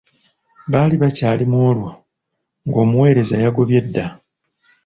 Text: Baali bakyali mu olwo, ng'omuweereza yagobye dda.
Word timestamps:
Baali 0.71 0.95
bakyali 1.01 1.43
mu 1.51 1.57
olwo, 1.69 1.89
ng'omuweereza 2.67 3.35
yagobye 3.43 3.79
dda. 3.85 4.05